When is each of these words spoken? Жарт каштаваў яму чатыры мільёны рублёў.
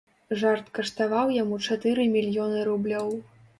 Жарт 0.43 0.71
каштаваў 0.77 1.35
яму 1.35 1.61
чатыры 1.69 2.09
мільёны 2.17 2.67
рублёў. 2.73 3.17